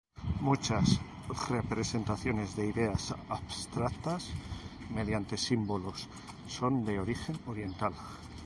[0.39, 0.99] Muchas
[1.59, 4.31] representaciones de ideas abstractas
[4.89, 6.07] mediante símbolos
[6.47, 7.93] son de origen oriental.